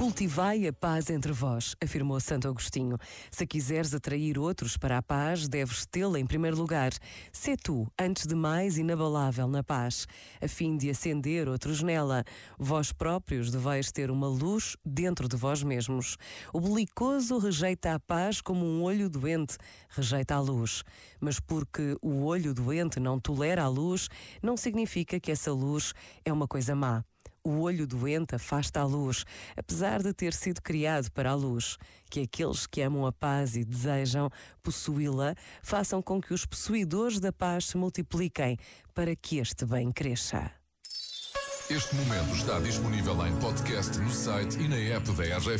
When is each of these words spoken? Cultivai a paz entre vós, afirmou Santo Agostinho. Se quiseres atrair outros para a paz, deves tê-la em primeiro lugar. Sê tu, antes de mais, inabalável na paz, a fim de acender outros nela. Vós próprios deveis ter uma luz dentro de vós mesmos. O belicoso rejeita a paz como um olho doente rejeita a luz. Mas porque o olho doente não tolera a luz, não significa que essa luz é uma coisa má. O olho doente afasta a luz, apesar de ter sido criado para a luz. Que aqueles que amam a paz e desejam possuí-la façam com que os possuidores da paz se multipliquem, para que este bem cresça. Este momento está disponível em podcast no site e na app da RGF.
Cultivai 0.00 0.66
a 0.66 0.72
paz 0.72 1.10
entre 1.10 1.30
vós, 1.30 1.76
afirmou 1.78 2.18
Santo 2.20 2.48
Agostinho. 2.48 2.96
Se 3.30 3.46
quiseres 3.46 3.92
atrair 3.92 4.38
outros 4.38 4.78
para 4.78 4.96
a 4.96 5.02
paz, 5.02 5.46
deves 5.46 5.84
tê-la 5.84 6.18
em 6.18 6.24
primeiro 6.24 6.56
lugar. 6.56 6.90
Sê 7.30 7.54
tu, 7.54 7.86
antes 8.00 8.26
de 8.26 8.34
mais, 8.34 8.78
inabalável 8.78 9.46
na 9.46 9.62
paz, 9.62 10.06
a 10.40 10.48
fim 10.48 10.74
de 10.78 10.88
acender 10.88 11.50
outros 11.50 11.82
nela. 11.82 12.24
Vós 12.58 12.94
próprios 12.94 13.50
deveis 13.50 13.92
ter 13.92 14.10
uma 14.10 14.26
luz 14.26 14.74
dentro 14.82 15.28
de 15.28 15.36
vós 15.36 15.62
mesmos. 15.62 16.16
O 16.50 16.60
belicoso 16.62 17.36
rejeita 17.36 17.92
a 17.92 18.00
paz 18.00 18.40
como 18.40 18.64
um 18.64 18.82
olho 18.82 19.10
doente 19.10 19.58
rejeita 19.90 20.34
a 20.34 20.40
luz. 20.40 20.82
Mas 21.20 21.38
porque 21.38 21.94
o 22.00 22.24
olho 22.24 22.54
doente 22.54 22.98
não 22.98 23.20
tolera 23.20 23.64
a 23.64 23.68
luz, 23.68 24.08
não 24.42 24.56
significa 24.56 25.20
que 25.20 25.30
essa 25.30 25.52
luz 25.52 25.92
é 26.24 26.32
uma 26.32 26.48
coisa 26.48 26.74
má. 26.74 27.04
O 27.42 27.60
olho 27.60 27.86
doente 27.86 28.34
afasta 28.34 28.80
a 28.80 28.84
luz, 28.84 29.24
apesar 29.56 30.02
de 30.02 30.12
ter 30.12 30.34
sido 30.34 30.60
criado 30.60 31.10
para 31.10 31.30
a 31.30 31.34
luz. 31.34 31.78
Que 32.10 32.20
aqueles 32.20 32.66
que 32.66 32.82
amam 32.82 33.06
a 33.06 33.12
paz 33.12 33.56
e 33.56 33.64
desejam 33.64 34.28
possuí-la 34.62 35.34
façam 35.62 36.02
com 36.02 36.20
que 36.20 36.34
os 36.34 36.44
possuidores 36.44 37.18
da 37.18 37.32
paz 37.32 37.68
se 37.68 37.78
multipliquem, 37.78 38.58
para 38.94 39.16
que 39.16 39.38
este 39.38 39.64
bem 39.64 39.90
cresça. 39.90 40.52
Este 41.70 41.94
momento 41.94 42.34
está 42.34 42.58
disponível 42.58 43.24
em 43.24 43.36
podcast 43.36 43.96
no 44.00 44.10
site 44.10 44.58
e 44.58 44.66
na 44.66 44.76
app 44.76 45.08
da 45.12 45.36
RGF. 45.36 45.58